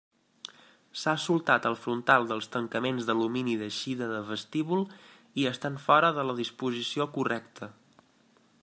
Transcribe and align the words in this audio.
S'ha 1.01 1.11
soltat 1.25 1.67
el 1.69 1.75
frontal 1.81 2.25
dels 2.31 2.49
tancaments 2.55 3.09
d'alumini 3.09 3.53
d'eixida 3.61 4.09
de 4.15 4.23
vestíbul, 4.31 4.83
i 5.43 5.47
estan 5.53 5.79
fora 5.87 6.13
de 6.19 6.27
la 6.31 6.39
disposició 6.43 7.11
correcta. 7.21 7.73